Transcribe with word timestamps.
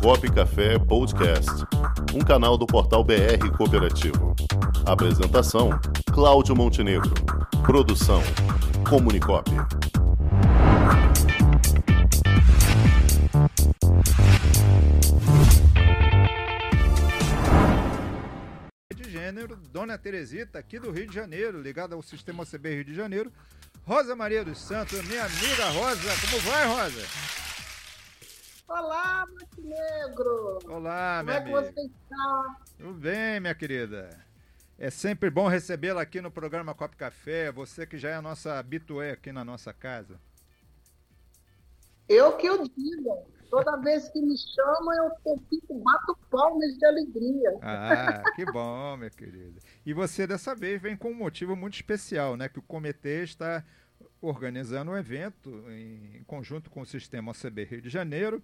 Comunicop 0.00 0.32
Café 0.32 0.78
Podcast, 0.78 1.50
um 2.14 2.20
canal 2.20 2.56
do 2.56 2.66
portal 2.66 3.04
BR 3.04 3.50
Cooperativo. 3.56 4.34
Apresentação: 4.86 5.70
Cláudio 6.12 6.56
Montenegro. 6.56 7.12
Produção: 7.64 8.22
Comunicop. 8.88 9.50
de 18.94 19.10
Gênero, 19.10 19.56
Dona 19.72 19.98
Teresita, 19.98 20.58
aqui 20.58 20.78
do 20.78 20.90
Rio 20.90 21.06
de 21.06 21.14
Janeiro, 21.14 21.60
ligada 21.60 21.94
ao 21.94 22.02
Sistema 22.02 22.42
OCB 22.44 22.76
Rio 22.76 22.84
de 22.84 22.94
Janeiro. 22.94 23.32
Rosa 23.84 24.14
Maria 24.14 24.44
dos 24.44 24.58
Santos, 24.58 25.02
minha 25.04 25.24
amiga 25.24 25.68
Rosa, 25.70 26.10
como 26.20 26.40
vai, 26.42 26.66
Rosa? 26.66 27.51
Olá, 28.68 29.26
Montenegro! 29.28 30.58
Olá, 30.66 31.18
Como 31.18 31.24
minha 31.24 31.36
é 31.38 31.42
que 31.42 31.52
amiga. 31.52 31.72
você 31.72 31.80
está? 31.86 32.56
Tudo 32.78 32.94
bem, 32.94 33.40
minha 33.40 33.54
querida? 33.54 34.08
É 34.78 34.90
sempre 34.90 35.30
bom 35.30 35.46
recebê-la 35.46 36.02
aqui 36.02 36.20
no 36.20 36.30
programa 36.30 36.74
Copo 36.74 36.96
Café, 36.96 37.52
você 37.52 37.86
que 37.86 37.98
já 37.98 38.10
é 38.10 38.14
a 38.14 38.22
nossa 38.22 38.58
habitué 38.58 39.12
aqui 39.12 39.30
na 39.30 39.44
nossa 39.44 39.72
casa. 39.72 40.18
Eu 42.08 42.36
que 42.36 42.46
eu 42.46 42.66
digo. 42.66 43.30
Toda 43.50 43.76
vez 43.82 44.08
que 44.08 44.20
me 44.22 44.34
chamam, 44.38 44.94
eu 44.94 45.12
eu 45.26 45.38
fico, 45.50 45.78
bato 45.80 46.16
palmas 46.30 46.72
de 46.78 46.86
alegria. 46.86 47.58
Ah, 47.60 48.22
que 48.34 48.46
bom, 48.46 48.96
minha 48.96 49.10
querida. 49.10 49.60
E 49.84 49.92
você 49.92 50.26
dessa 50.26 50.54
vez 50.54 50.80
vem 50.80 50.96
com 50.96 51.10
um 51.10 51.14
motivo 51.14 51.54
muito 51.54 51.74
especial, 51.74 52.34
né? 52.34 52.48
Que 52.48 52.58
o 52.58 52.62
comitê 52.62 53.22
está 53.22 53.62
organizando 54.22 54.92
um 54.92 54.96
evento 54.96 55.50
em 55.70 56.22
conjunto 56.24 56.70
com 56.70 56.80
o 56.80 56.86
Sistema 56.86 57.32
OCB 57.32 57.64
Rio 57.64 57.82
de 57.82 57.90
Janeiro, 57.90 58.42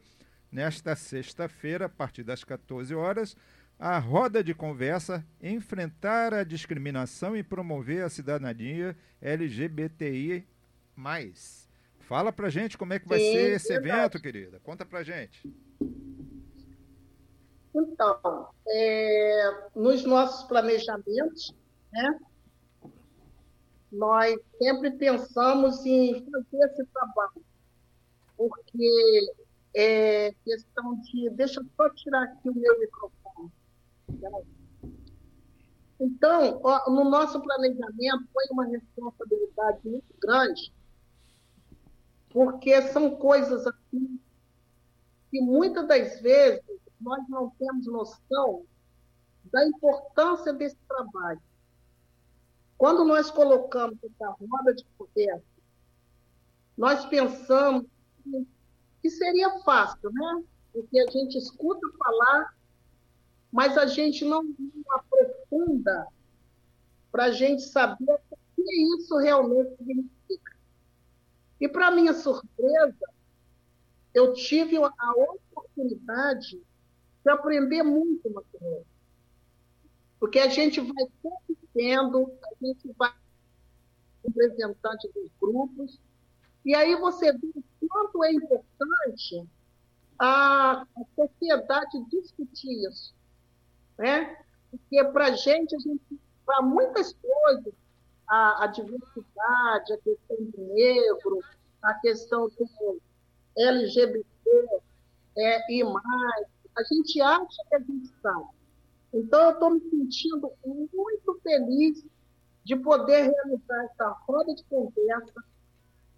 nesta 0.50 0.96
sexta-feira, 0.96 1.86
a 1.86 1.88
partir 1.88 2.24
das 2.24 2.42
14 2.42 2.94
horas, 2.94 3.36
a 3.78 3.98
roda 3.98 4.42
de 4.42 4.54
conversa 4.54 5.24
Enfrentar 5.40 6.34
a 6.34 6.42
discriminação 6.42 7.36
e 7.36 7.44
promover 7.44 8.02
a 8.02 8.10
cidadania 8.10 8.96
LGBTI+. 9.22 10.44
Fala 12.00 12.32
pra 12.32 12.50
gente 12.50 12.76
como 12.76 12.92
é 12.92 12.98
que 12.98 13.08
vai 13.08 13.20
Sim, 13.20 13.32
ser 13.32 13.50
esse 13.52 13.68
verdade. 13.68 13.98
evento, 13.98 14.20
querida. 14.20 14.60
Conta 14.64 14.84
pra 14.84 15.04
gente. 15.04 15.48
Então, 17.72 18.48
é, 18.66 19.68
nos 19.76 20.04
nossos 20.04 20.48
planejamentos, 20.48 21.54
né, 21.92 22.18
nós 23.90 24.38
sempre 24.58 24.90
pensamos 24.92 25.84
em 25.84 26.24
fazer 26.30 26.64
esse 26.66 26.84
trabalho, 26.86 27.44
porque 28.36 29.32
é 29.74 30.32
questão 30.44 30.96
de. 31.00 31.30
Deixa 31.30 31.60
eu 31.60 31.66
só 31.76 31.88
tirar 31.90 32.24
aqui 32.24 32.50
o 32.50 32.54
meu 32.54 32.78
microfone. 32.78 33.52
Peraí. 34.20 34.44
Então, 36.00 36.60
no 36.86 37.04
nosso 37.10 37.40
planejamento 37.40 38.28
foi 38.32 38.44
uma 38.52 38.66
responsabilidade 38.66 39.80
muito 39.84 40.14
grande, 40.20 40.72
porque 42.30 42.80
são 42.82 43.16
coisas 43.16 43.66
assim 43.66 44.20
que 45.30 45.40
muitas 45.40 45.86
das 45.88 46.20
vezes 46.20 46.62
nós 47.00 47.28
não 47.28 47.50
temos 47.50 47.86
noção 47.86 48.64
da 49.44 49.66
importância 49.66 50.52
desse 50.52 50.76
trabalho. 50.86 51.40
Quando 52.78 53.04
nós 53.04 53.28
colocamos 53.30 53.98
essa 54.04 54.30
roda 54.30 54.72
de 54.72 54.84
conversa, 54.96 55.42
nós 56.76 57.04
pensamos 57.06 57.84
que- 59.02 59.10
seria 59.10 59.58
fácil, 59.60 60.12
né? 60.12 60.44
Porque 60.72 61.00
a 61.00 61.10
gente 61.10 61.36
escuta 61.36 61.80
falar, 61.98 62.54
mas 63.50 63.76
a 63.76 63.86
gente 63.86 64.24
não, 64.24 64.42
não 64.44 64.92
aprofunda 64.94 66.06
para 67.10 67.24
a 67.24 67.30
gente 67.32 67.62
saber 67.62 68.12
o 68.12 68.36
que 68.54 68.72
isso 69.00 69.16
realmente 69.16 69.76
significa. 69.76 70.56
E, 71.60 71.66
para 71.68 71.90
minha 71.90 72.14
surpresa, 72.14 73.08
eu 74.14 74.32
tive 74.34 74.76
a 74.76 75.12
oportunidade 75.12 76.60
de 77.24 77.30
aprender 77.30 77.82
muito 77.82 78.30
na. 78.30 78.42
Porque 80.20 80.38
a 80.38 80.48
gente 80.48 80.80
vai 80.80 81.06
conhecendo, 81.78 82.32
a 82.44 82.66
gente 82.66 82.92
vai 82.98 83.12
representante 84.24 85.08
dos 85.14 85.30
grupos, 85.40 85.98
e 86.64 86.74
aí 86.74 86.96
você 86.96 87.32
vê 87.32 87.52
o 87.54 87.88
quanto 87.88 88.24
é 88.24 88.32
importante 88.32 89.48
a, 90.18 90.84
sociedade 91.14 92.04
discutir 92.10 92.88
isso. 92.88 93.14
Né? 93.96 94.36
Porque 94.70 95.02
para 95.04 95.26
a 95.26 95.30
gente, 95.32 95.74
a 95.74 95.78
gente, 95.78 96.20
para 96.44 96.62
muitas 96.62 97.14
coisas, 97.14 97.72
a, 98.26 98.64
a 98.64 98.66
diversidade, 98.66 99.92
a 99.92 99.98
questão 99.98 100.36
do 100.36 100.74
negro, 100.74 101.40
a 101.80 101.94
questão 101.94 102.48
do 102.48 103.00
LGBT 103.56 104.24
é, 105.38 105.72
e 105.72 105.84
mais, 105.84 106.46
a 106.76 106.82
gente 106.82 107.20
acha 107.20 107.62
que 107.68 107.74
a 107.74 107.78
gente 107.78 108.12
sabe. 108.20 108.58
Então, 109.12 109.40
eu 109.40 109.50
estou 109.52 109.70
me 109.70 109.80
sentindo 109.80 110.52
muito 110.64 110.97
feliz 111.48 112.04
de 112.62 112.76
poder 112.76 113.30
realizar 113.30 113.84
essa 113.84 114.08
roda 114.26 114.54
de 114.54 114.62
conversa 114.64 115.42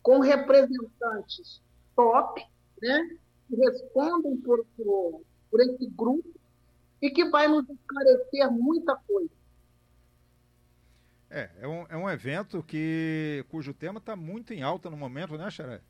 com 0.03 0.19
representantes 0.19 1.63
top, 1.95 2.43
né, 2.83 3.17
que 3.47 3.57
respondem 3.57 4.37
por, 4.39 4.65
por, 4.77 5.23
por 5.51 5.61
esse 5.61 5.87
grupo 5.91 6.29
e 7.01 7.11
que 7.11 7.29
vai 7.31 7.47
nos 7.47 7.69
esclarecer 7.69 8.51
muita 8.51 8.97
coisa. 8.97 9.31
É, 11.31 11.51
é 11.61 11.69
um, 11.69 11.87
é 11.89 11.97
um 11.97 12.11
evento 12.11 12.63
que, 12.63 13.45
cujo 13.49 13.73
tema 13.73 13.99
está 13.99 14.17
muito 14.17 14.53
em 14.53 14.63
alta 14.63 14.91
no 14.91 14.97
momento, 14.97 15.39
né, 15.39 15.49
Xaré? 15.49 15.81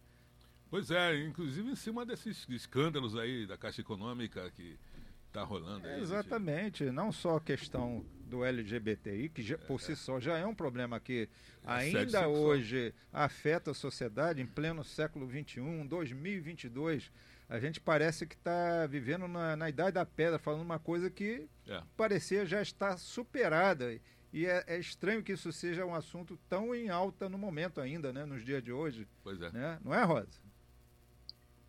Pois 0.69 0.91
é, 0.91 1.25
inclusive 1.25 1.71
em 1.71 1.77
cima 1.77 2.05
desses 2.05 2.47
escândalos 2.49 3.17
aí 3.17 3.47
da 3.47 3.57
Caixa 3.57 3.81
Econômica 3.81 4.51
que 4.51 4.79
está 5.27 5.43
rolando 5.43 5.87
aí. 5.87 5.95
É, 5.95 6.01
exatamente, 6.01 6.85
não 6.91 7.11
só 7.11 7.37
a 7.37 7.41
questão 7.41 8.05
do 8.31 8.45
LGBTI, 8.45 9.29
que 9.29 9.43
já- 9.43 9.59
por 9.59 9.81
si 9.81 9.95
só 9.97 10.19
já 10.21 10.39
é 10.39 10.47
um 10.47 10.55
problema 10.55 10.99
que 11.01 11.29
ainda 11.65 12.29
hoje 12.29 12.95
afeta 13.13 13.73
a 13.73 13.75
sociedade 13.75 14.41
em 14.41 14.47
pleno 14.47 14.83
século 14.85 15.29
XXI, 15.29 15.87
2022. 15.89 17.11
A 17.49 17.59
gente 17.59 17.81
parece 17.81 18.27
que 18.27 18.37
está 18.37 18.87
vivendo 18.87 19.27
na, 19.27 19.57
na 19.57 19.69
idade 19.69 19.93
da 19.95 20.07
pedra, 20.07 20.39
falando 20.39 20.63
uma 20.63 20.79
coisa 20.79 21.11
que 21.11 21.49
É. 21.69 21.83
parecia 21.97 22.47
já 22.47 22.63
estar 22.63 22.97
superada. 22.97 23.99
E 24.33 24.47
é, 24.47 24.63
é 24.69 24.79
estranho 24.79 25.25
que 25.25 25.33
isso 25.33 25.51
seja 25.53 25.85
um 25.85 25.93
assunto 25.93 26.39
tão 26.49 26.73
em 26.73 26.89
alta 26.89 27.29
no 27.29 27.37
momento 27.37 27.81
ainda, 27.81 28.13
né, 28.13 28.25
nos 28.25 28.45
dias 28.45 28.63
de 28.63 28.71
hoje. 28.73 29.09
Pois 29.25 29.43
é. 29.43 29.51
Né? 29.51 29.79
Não 29.85 29.93
é, 29.93 30.05
Rosa? 30.05 30.29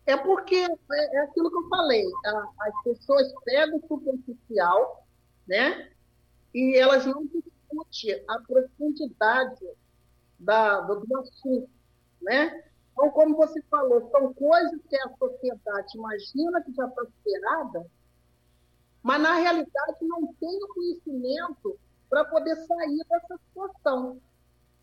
É 0.06 0.16
porque 0.16 0.54
é, 0.56 1.16
é 1.16 1.20
aquilo 1.24 1.50
que 1.50 1.56
eu 1.56 1.68
falei, 1.68 2.04
a- 2.26 2.48
as 2.60 2.82
pessoas 2.84 3.32
pegam 3.44 3.78
o 3.78 3.86
superficial, 3.88 5.06
né? 5.48 5.90
E 6.54 6.76
elas 6.76 7.06
não 7.06 7.24
discutem 7.26 8.24
a 8.28 8.38
profundidade 8.40 9.66
da, 10.38 10.80
do, 10.80 11.00
do 11.00 11.18
assunto, 11.20 11.70
né? 12.20 12.64
Então, 12.92 13.10
como 13.10 13.36
você 13.36 13.60
falou, 13.70 14.10
são 14.10 14.34
coisas 14.34 14.80
que 14.88 14.96
a 14.96 15.16
sociedade 15.18 15.96
imagina 15.96 16.62
que 16.62 16.74
já 16.74 16.86
está 16.86 17.02
superada, 17.04 17.86
mas 19.02 19.22
na 19.22 19.34
realidade 19.34 19.96
não 20.02 20.32
tem 20.34 20.62
o 20.62 20.68
conhecimento 20.68 21.78
para 22.08 22.24
poder 22.26 22.54
sair 22.66 23.04
dessa 23.08 23.38
situação. 23.48 24.20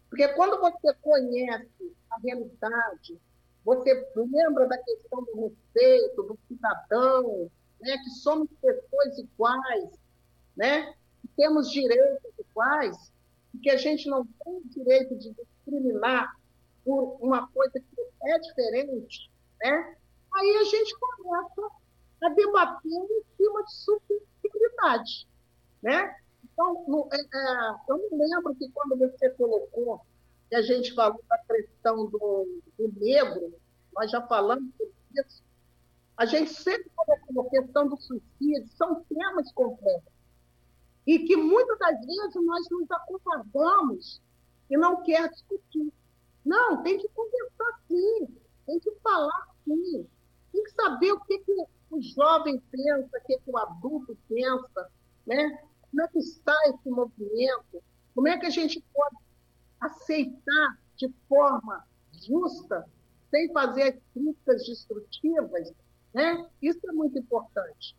Porque 0.10 0.28
quando 0.30 0.60
você 0.60 0.94
conhece 0.96 1.96
a 2.10 2.20
realidade, 2.20 3.22
você 3.64 4.12
lembra 4.16 4.68
da 4.68 4.78
questão 4.80 5.24
do 5.24 5.42
respeito, 5.48 6.24
do 6.24 6.40
cidadão, 6.48 7.52
né? 7.80 7.98
que 8.00 8.10
somos 8.10 8.50
pessoas 8.60 9.18
iguais, 9.20 9.90
né? 10.58 10.94
Temos 11.40 11.72
direitos 11.72 12.34
iguais, 12.38 13.14
e 13.54 13.60
que 13.60 13.70
a 13.70 13.78
gente 13.78 14.10
não 14.10 14.26
tem 14.26 14.58
o 14.58 14.62
direito 14.66 15.16
de 15.16 15.34
discriminar 15.34 16.36
por 16.84 17.18
uma 17.22 17.48
coisa 17.48 17.80
que 17.80 18.30
é 18.30 18.40
diferente, 18.40 19.32
né? 19.64 19.96
aí 20.34 20.58
a 20.58 20.64
gente 20.66 20.94
começa 21.00 21.62
a 22.24 22.30
debater 22.30 22.92
em 22.92 23.24
cima 23.38 23.64
de 23.64 23.74
superioridade. 23.74 25.28
Né? 25.82 26.14
Então, 26.44 26.84
no- 26.90 27.08
é, 27.14 27.18
é, 27.22 27.76
eu 27.88 27.98
me 27.98 28.18
lembro 28.18 28.54
que 28.56 28.70
quando 28.72 28.98
você 28.98 29.30
colocou 29.30 30.02
que 30.50 30.56
a 30.56 30.62
gente 30.62 30.94
falou 30.94 31.24
da 31.30 31.38
questão 31.38 32.06
do, 32.08 32.62
do 32.78 32.94
negro, 33.00 33.54
nós 33.94 34.12
já 34.12 34.22
falamos 34.28 34.70
sobre 34.76 34.94
isso, 35.16 35.42
a 36.18 36.26
gente 36.26 36.54
sempre 36.54 36.90
colocou 36.94 37.48
a 37.48 37.50
questão 37.50 37.88
do 37.88 37.96
suicídio, 37.96 38.68
são 38.76 39.06
temas 39.06 39.50
complexos. 39.54 40.19
E 41.10 41.18
que 41.26 41.36
muitas 41.36 41.80
das 41.80 42.06
vezes 42.06 42.36
nós 42.46 42.70
nos 42.70 42.92
acovardamos 42.92 44.22
e 44.70 44.78
não 44.78 45.02
quer 45.02 45.28
discutir. 45.32 45.92
Não, 46.46 46.84
tem 46.84 47.00
que 47.00 47.10
conversar 47.10 47.82
sim, 47.88 48.28
tem 48.68 48.80
que 48.80 48.92
falar 49.02 49.48
sim, 49.66 50.08
tem 50.52 50.64
que 50.64 50.70
saber 50.70 51.12
o 51.14 51.20
que, 51.22 51.40
que 51.40 51.52
o 51.90 52.00
jovem 52.00 52.62
pensa, 52.70 53.10
o 53.18 53.26
que 53.26 53.40
o 53.48 53.58
adulto 53.58 54.16
pensa, 54.30 54.92
né? 55.26 55.64
Como 55.90 56.04
é 56.04 56.08
que 56.10 56.20
está 56.20 56.56
esse 56.68 56.88
movimento? 56.88 57.84
Como 58.14 58.28
é 58.28 58.38
que 58.38 58.46
a 58.46 58.52
gente 58.52 58.80
pode 58.94 59.16
aceitar 59.82 60.80
de 60.96 61.12
forma 61.28 61.88
justa, 62.24 62.88
sem 63.32 63.52
fazer 63.52 64.00
críticas 64.14 64.64
destrutivas, 64.64 65.74
né? 66.14 66.48
Isso 66.62 66.88
é 66.88 66.92
muito 66.92 67.18
importante. 67.18 67.98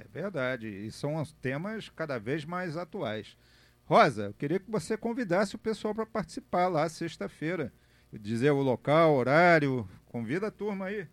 É 0.00 0.08
verdade, 0.08 0.66
e 0.66 0.90
são 0.90 1.20
os 1.20 1.32
temas 1.34 1.90
cada 1.90 2.18
vez 2.18 2.44
mais 2.46 2.76
atuais. 2.76 3.36
Rosa, 3.84 4.26
eu 4.26 4.34
queria 4.34 4.58
que 4.58 4.70
você 4.70 4.96
convidasse 4.96 5.56
o 5.56 5.58
pessoal 5.58 5.94
para 5.94 6.06
participar 6.06 6.68
lá 6.68 6.88
sexta-feira. 6.88 7.72
Dizer 8.10 8.50
o 8.50 8.62
local, 8.62 9.14
horário, 9.14 9.86
convida 10.06 10.46
a 10.46 10.50
turma 10.50 10.86
aí. 10.86 11.06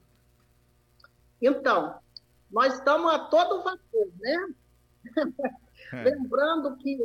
Então, 1.42 2.00
nós 2.50 2.76
estamos 2.76 3.12
a 3.12 3.20
todo 3.20 3.64
vapor, 3.64 4.08
né? 4.20 4.54
É. 5.92 6.04
Lembrando 6.10 6.78
que 6.78 6.98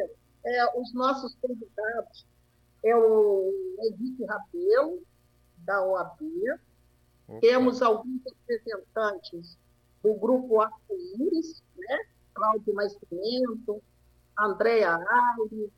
é, 0.47 0.79
os 0.79 0.95
nossos 0.95 1.35
convidados 1.43 2.27
é 2.85 2.95
o 2.95 3.53
Henrique 3.81 4.25
Rabelo, 4.25 5.03
da 5.59 5.85
OAB, 5.85 6.21
Opa. 7.29 7.41
temos 7.41 7.83
alguns 7.83 8.21
representantes 8.49 9.59
do 10.03 10.15
grupo 10.15 10.61
Arco-Íris, 10.61 11.63
né? 11.77 11.99
Cláudio 12.35 12.75
Nascimento, 12.75 13.83
Andréa 14.39 14.97
Aires, 14.97 15.71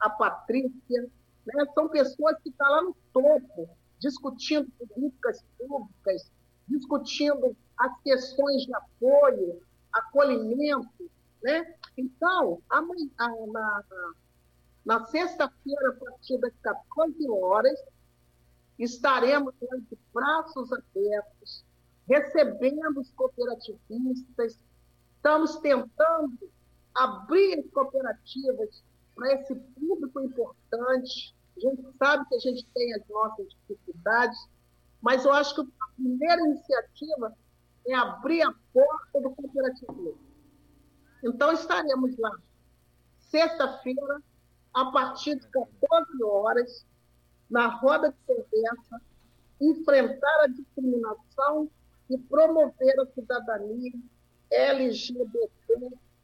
a 0.00 0.10
Patrícia, 0.10 1.10
né? 1.46 1.66
são 1.74 1.88
pessoas 1.88 2.36
que 2.42 2.50
estão 2.50 2.70
lá 2.70 2.82
no 2.82 2.96
topo, 3.12 3.68
discutindo 3.98 4.70
políticas 4.94 5.44
públicas, 5.58 6.30
discutindo 6.68 7.56
as 7.78 8.00
questões 8.02 8.62
de 8.62 8.74
apoio, 8.74 9.60
acolhimento. 9.92 11.10
Né? 11.42 11.74
Então, 11.96 12.62
amanhã, 12.68 13.10
na, 13.52 13.84
na 14.84 15.04
sexta-feira, 15.06 15.90
a 15.90 16.04
partir 16.04 16.38
das 16.38 16.52
14 16.62 17.28
horas, 17.28 17.78
estaremos 18.78 19.54
de 19.60 19.98
braços 20.12 20.70
abertos, 20.72 21.64
recebendo 22.08 23.00
os 23.00 23.10
cooperativistas, 23.12 24.58
estamos 25.16 25.56
tentando 25.56 26.50
abrir 26.94 27.58
as 27.58 27.70
cooperativas 27.70 28.82
para 29.14 29.34
esse 29.34 29.54
público 29.54 30.20
importante. 30.20 31.34
A 31.56 31.60
gente 31.60 31.82
sabe 31.98 32.28
que 32.28 32.36
a 32.36 32.38
gente 32.38 32.66
tem 32.74 32.94
as 32.94 33.08
nossas 33.08 33.48
dificuldades, 33.48 34.38
mas 35.00 35.24
eu 35.24 35.32
acho 35.32 35.54
que 35.54 35.60
a 35.62 35.94
primeira 35.94 36.40
iniciativa 36.42 37.36
é 37.86 37.94
abrir 37.94 38.42
a 38.42 38.54
porta 38.72 39.20
do 39.20 39.30
cooperativismo. 39.30 40.18
Então, 41.24 41.52
estaremos 41.52 42.16
lá, 42.18 42.36
sexta-feira, 43.18 44.22
a 44.74 44.90
partir 44.92 45.36
de 45.36 45.48
14 45.48 46.22
horas, 46.22 46.86
na 47.48 47.68
roda 47.68 48.12
de 48.12 48.18
conversa, 48.26 49.00
enfrentar 49.60 50.40
a 50.42 50.46
discriminação 50.48 51.70
e 52.10 52.18
promover 52.18 53.00
a 53.00 53.06
cidadania 53.06 53.92
LGBT 54.50 55.48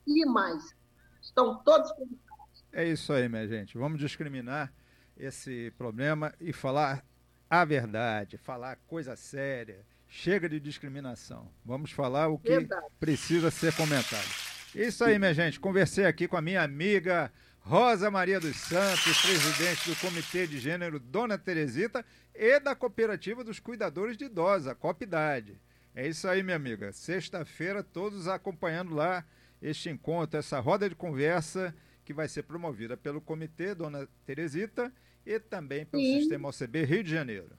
e 0.07 0.27
mais. 0.27 0.75
Estão 1.21 1.63
todos 1.63 1.91
convidados. 1.93 2.65
É 2.73 2.85
isso 2.87 3.13
aí, 3.13 3.29
minha 3.29 3.47
gente. 3.47 3.77
Vamos 3.77 3.99
discriminar 3.99 4.73
esse 5.17 5.73
problema 5.77 6.33
e 6.41 6.53
falar 6.53 7.05
a 7.49 7.65
verdade, 7.65 8.37
falar 8.39 8.77
coisa 8.87 9.15
séria. 9.15 9.85
Chega 10.09 10.49
de 10.49 10.61
discriminação. 10.61 11.49
Vamos 11.65 11.91
falar 11.91 12.29
o 12.29 12.39
que 12.39 12.51
verdade. 12.51 12.87
precisa 12.99 13.51
ser 13.51 13.75
comentado. 13.75 14.27
Isso 14.75 15.05
aí, 15.05 15.19
minha 15.19 15.35
gente. 15.35 15.61
Conversei 15.61 16.07
aqui 16.07 16.27
com 16.27 16.37
a 16.37 16.43
minha 16.43 16.63
amiga 16.63 17.33
Rosa 17.61 18.11
Maria 18.11 18.41
dos 18.41 18.57
Santos, 18.57 19.21
presidente 19.23 19.89
do 19.89 19.97
Comitê 19.97 20.47
de 20.47 20.59
Gênero 20.59 20.99
Dona 20.99 21.39
Teresita 21.39 22.05
e 22.35 22.59
da 22.59 22.75
Cooperativa 22.75 23.45
dos 23.45 23.61
Cuidadores 23.61 24.17
de 24.17 24.25
Idosa, 24.25 24.75
COPIDADE. 24.75 25.61
É 25.95 26.09
isso 26.09 26.27
aí, 26.27 26.43
minha 26.43 26.57
amiga. 26.57 26.91
Sexta-feira, 26.93 27.83
todos 27.83 28.27
acompanhando 28.27 28.95
lá 28.95 29.25
este 29.61 29.91
encontro, 29.91 30.39
essa 30.39 30.59
roda 30.59 30.89
de 30.89 30.95
conversa 30.95 31.75
que 32.05 32.15
vai 32.15 32.29
ser 32.29 32.45
promovida 32.45 32.97
pelo 32.97 33.21
Comitê 33.21 33.75
Dona 33.75 34.09
Teresita 34.25 34.93
e 35.25 35.39
também 35.39 35.85
pelo 35.85 36.03
Sim. 36.03 36.21
Sistema 36.21 36.49
OCB 36.49 36.85
Rio 36.85 37.05
de 37.05 37.11
Janeiro. 37.11 37.51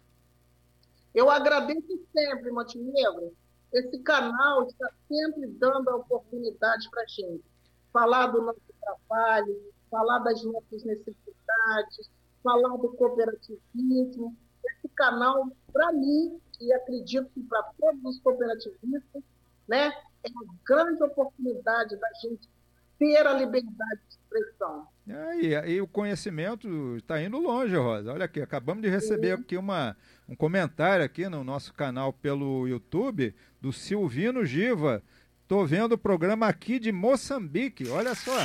Eu 1.13 1.29
agradeço 1.29 2.07
sempre, 2.11 2.51
Montenegro. 2.51 3.33
Esse 3.71 3.99
canal 3.99 4.67
está 4.67 4.89
sempre 5.07 5.47
dando 5.47 5.89
a 5.89 5.95
oportunidade 5.95 6.89
para 6.89 7.03
a 7.03 7.07
gente 7.07 7.43
falar 7.91 8.27
do 8.27 8.41
nosso 8.41 8.61
trabalho, 8.81 9.73
falar 9.89 10.19
das 10.19 10.43
nossas 10.43 10.83
necessidades, 10.83 12.09
falar 12.43 12.77
do 12.77 12.89
cooperativismo. 12.93 14.35
Esse 14.65 14.89
canal, 14.95 15.47
para 15.71 15.93
mim, 15.93 16.39
e 16.63 16.73
acredito 16.73 17.29
que 17.33 17.41
para 17.43 17.63
todos 17.79 18.03
os 18.03 18.19
cooperativistas, 18.19 19.23
né, 19.67 19.91
é 20.23 20.29
uma 20.29 20.55
grande 20.65 21.03
oportunidade 21.03 21.95
da 21.97 22.07
gente 22.21 22.49
ter 22.97 23.27
a 23.27 23.33
liberdade 23.33 24.01
de 24.09 24.15
expressão. 24.15 24.87
É, 25.07 25.35
e, 25.37 25.73
e 25.73 25.81
o 25.81 25.87
conhecimento 25.87 26.95
está 26.97 27.21
indo 27.21 27.37
longe, 27.37 27.75
Rosa. 27.75 28.13
Olha 28.13 28.25
aqui, 28.25 28.41
acabamos 28.41 28.81
de 28.81 28.89
receber 28.89 29.35
Sim. 29.35 29.41
aqui 29.41 29.57
uma, 29.57 29.97
um 30.27 30.35
comentário 30.35 31.03
aqui 31.03 31.27
no 31.27 31.43
nosso 31.43 31.73
canal 31.73 32.13
pelo 32.13 32.67
YouTube 32.67 33.35
do 33.59 33.73
Silvino 33.73 34.45
Giva. 34.45 35.03
Estou 35.41 35.65
vendo 35.65 35.93
o 35.93 35.97
programa 35.97 36.47
aqui 36.47 36.79
de 36.79 36.91
Moçambique. 36.91 37.89
Olha 37.89 38.15
só. 38.15 38.37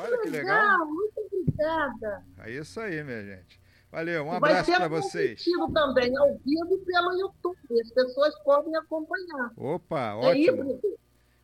Olha 0.00 0.18
que 0.22 0.30
legal. 0.30 0.86
Muito 0.86 1.20
obrigada. 1.20 2.24
É 2.38 2.50
isso 2.50 2.80
aí, 2.80 3.04
minha 3.04 3.22
gente. 3.22 3.61
Valeu, 3.92 4.24
um 4.24 4.32
abraço 4.32 4.72
para 4.72 4.88
vocês. 4.88 5.44
também, 5.74 6.16
ao 6.16 6.34
vivo 6.38 6.78
pelo 6.78 7.12
YouTube. 7.12 7.58
As 7.82 7.90
pessoas 7.90 8.34
podem 8.38 8.74
acompanhar. 8.74 9.52
Opa, 9.54 10.00
é 10.00 10.14
ótimo. 10.14 10.80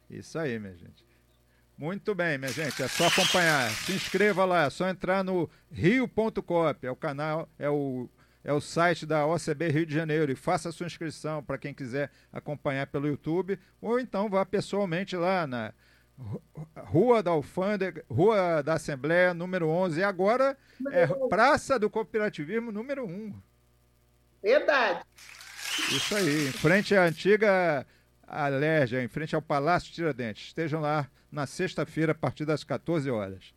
Isso 0.08 0.38
aí, 0.38 0.58
minha 0.58 0.74
gente. 0.74 1.06
Muito 1.76 2.14
bem, 2.14 2.38
minha 2.38 2.50
gente. 2.50 2.82
É 2.82 2.88
só 2.88 3.06
acompanhar. 3.06 3.70
Se 3.70 3.92
inscreva 3.92 4.46
lá, 4.46 4.64
é 4.64 4.70
só 4.70 4.88
entrar 4.88 5.22
no 5.22 5.48
rio.cop. 5.70 6.86
É 6.86 6.90
o 6.90 6.96
canal, 6.96 7.46
é 7.58 7.68
o, 7.68 8.08
é 8.42 8.52
o 8.52 8.62
site 8.62 9.04
da 9.04 9.26
OCB 9.26 9.68
Rio 9.68 9.84
de 9.84 9.94
Janeiro. 9.94 10.32
E 10.32 10.34
faça 10.34 10.70
a 10.70 10.72
sua 10.72 10.86
inscrição 10.86 11.44
para 11.44 11.58
quem 11.58 11.74
quiser 11.74 12.10
acompanhar 12.32 12.86
pelo 12.86 13.06
YouTube. 13.06 13.58
Ou 13.78 14.00
então 14.00 14.30
vá 14.30 14.46
pessoalmente 14.46 15.14
lá 15.14 15.46
na 15.46 15.75
Rua 16.76 17.22
da 17.22 17.30
Alfândega, 17.30 18.04
Rua 18.10 18.62
da 18.62 18.75
Assembleia, 18.75 19.32
número 19.32 19.68
11. 19.68 20.00
E 20.00 20.04
agora 20.04 20.56
é 20.90 21.06
Praça 21.28 21.78
do 21.78 21.88
Cooperativismo, 21.88 22.72
número 22.72 23.06
1. 23.06 23.34
Verdade. 24.42 25.00
Isso 25.90 26.14
aí, 26.16 26.48
em 26.48 26.52
frente 26.52 26.94
à 26.94 27.04
antiga 27.04 27.87
Alérgia, 28.26 29.02
em 29.02 29.08
frente 29.08 29.34
ao 29.34 29.42
Palácio 29.42 29.92
Tiradentes. 29.92 30.48
Estejam 30.48 30.80
lá 30.80 31.08
na 31.30 31.46
sexta-feira, 31.46 32.12
a 32.12 32.14
partir 32.14 32.44
das 32.44 32.64
14 32.64 33.10
horas. 33.10 33.52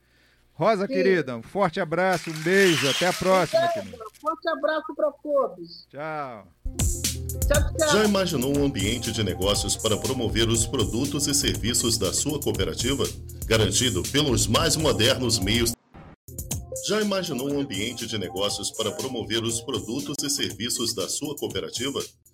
Rosa, 0.61 0.85
Sim. 0.85 0.93
querida, 0.93 1.35
um 1.35 1.41
forte 1.41 1.79
abraço, 1.79 2.29
um 2.29 2.33
beijo, 2.43 2.87
até 2.87 3.07
a 3.07 3.13
próxima. 3.13 3.63
Um 3.63 4.21
forte 4.21 4.47
abraço 4.47 4.93
para 4.95 5.11
todos. 5.11 5.87
Tchau. 5.89 6.47
Já 7.91 8.03
imaginou 8.05 8.55
um 8.55 8.65
ambiente 8.65 9.11
de 9.11 9.23
negócios 9.23 9.75
para 9.75 9.97
promover 9.97 10.47
os 10.47 10.67
produtos 10.67 11.25
e 11.25 11.33
serviços 11.33 11.97
da 11.97 12.13
sua 12.13 12.39
cooperativa? 12.39 13.03
Garantido 13.47 14.03
pelos 14.11 14.45
mais 14.45 14.75
modernos 14.75 15.39
meios. 15.39 15.73
Já 16.87 17.01
imaginou 17.01 17.51
um 17.51 17.59
ambiente 17.59 18.05
de 18.05 18.19
negócios 18.19 18.69
para 18.69 18.91
promover 18.91 19.41
os 19.41 19.61
produtos 19.61 20.23
e 20.23 20.29
serviços 20.29 20.93
da 20.93 21.09
sua 21.09 21.35
cooperativa? 21.37 21.99